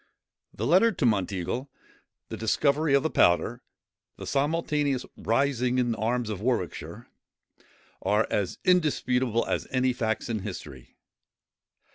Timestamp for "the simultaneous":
4.17-5.05